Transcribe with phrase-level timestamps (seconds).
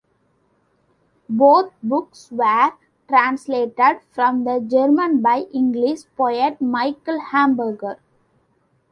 [1.29, 2.71] Both books were
[3.07, 7.99] translated from the German by English poet Michael Hamburger.